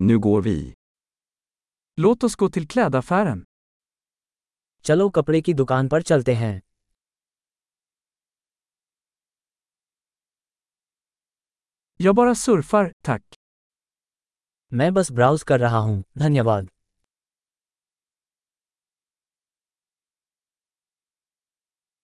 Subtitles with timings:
[0.00, 0.74] Nu går vi.
[1.96, 3.44] Låt oss gå till klädaffären.
[4.82, 6.60] चलो कपड़े की दुकान पर चलते हैं
[12.00, 13.22] Jag bara surfar, tack.
[14.72, 16.68] मैं बस ब्राउज कर रहा हूँ धन्यवाद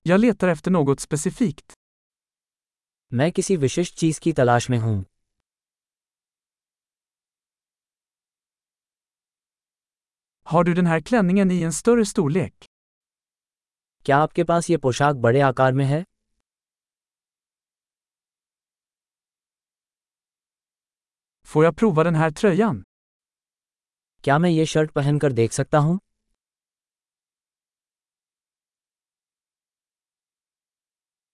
[0.07, 1.73] Jag letar efter något specifikt.
[3.13, 5.05] मैं किसी विशिष्ट चीज की तलाश में हूँ
[10.48, 12.66] Har du den här klänningen i en större storlek?
[14.06, 16.04] क्या आपके पास ये पोशाक बड़े आकार में है
[21.48, 22.84] Får jag prova den här tröjan?
[24.24, 26.00] क्या मैं ये शर्ट पहनकर देख सकता हूँ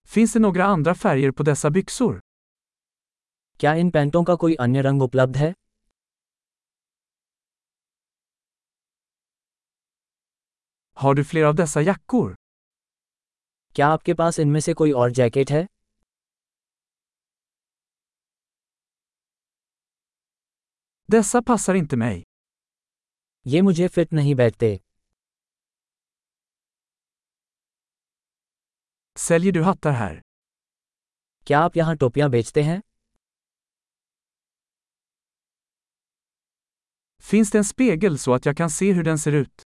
[0.08, 2.20] Finns det några andra färger på dessa byxor?
[3.60, 5.54] क्या इन पैंटों का कोई अन्य रंग उपलब्ध है
[11.01, 12.33] Har du fler av dessa jackor?
[13.75, 15.65] क्या आपके पास इनमें से कोई और जैकेट है
[21.09, 22.21] Dessa passar inte mig.
[23.45, 24.69] ये मुझे फिट नहीं बैठते
[29.15, 30.21] Säljer du hattar här?
[31.47, 32.79] क्या आप यहाँ टोपियाँ बेचते हैं
[37.31, 39.70] Finns det en spegel så att jag kan se hur den ser ut?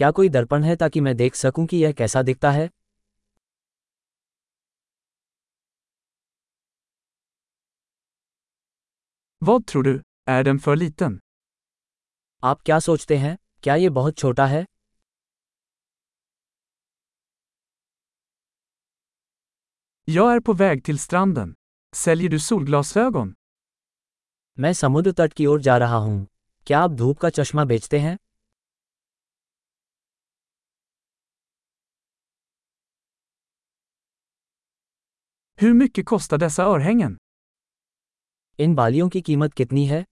[0.00, 2.68] क्या कोई दर्पण है ताकि मैं देख सकूँ कि यह कैसा दिखता है
[9.42, 9.92] Vad tror du?
[10.28, 11.18] Är den för liten?
[12.44, 14.64] आप क्या सोचते हैं क्या ये बहुत छोटा है
[20.08, 21.54] Jag är på väg till stranden.
[21.94, 23.34] Säljer du solglasögon?
[24.58, 26.26] मैं समुद्र तट की ओर जा रहा हूँ
[26.66, 28.16] क्या आप धूप का चश्मा बेचते हैं
[35.61, 37.17] Hur mycket kostar dessa örhängen?
[38.59, 40.03] इन बालियों की कीमत कितनी है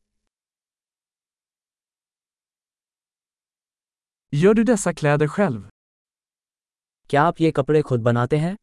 [4.34, 5.62] Gör du dessa kläder själv?
[7.10, 8.56] क्या आप ये कपड़े खुद बनाते हैं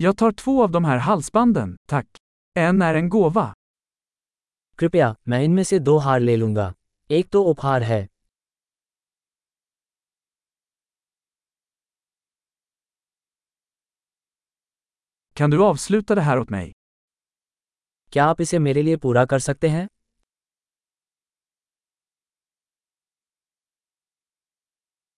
[0.00, 2.06] Jag tar två av de här halsbanden, tack.
[2.56, 3.52] En är en gåva.
[4.78, 6.74] कृपया मैं इनमें से दो हार ले लूंगा
[7.10, 8.06] एक तो उपहार है
[15.41, 16.71] Kan du avsluta det här åt mig?
[18.11, 19.87] क्या आप इसे मेरे लिए पूरा कर सकते हैं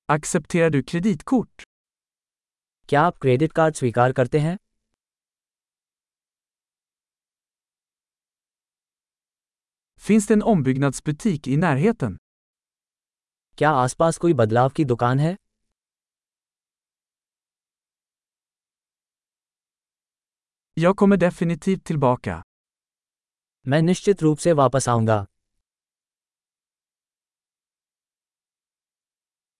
[0.09, 1.63] Accepterar du kreditkort?
[2.89, 4.57] क्या आप क्रेडिट कार्ड स्वीकार करते हैं
[10.01, 12.17] Finns det en ombyggnadsbutik i närheten?
[13.57, 15.37] क्या आसपास कोई बदलाव की दुकान है
[20.76, 22.42] Jag kommer definitivt tillbaka.
[23.66, 25.26] मैं निश्चित रूप से वापस आऊंगा